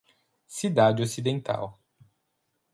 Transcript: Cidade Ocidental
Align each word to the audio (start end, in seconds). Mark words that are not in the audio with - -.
Cidade 0.47 1.03
Ocidental 1.03 1.77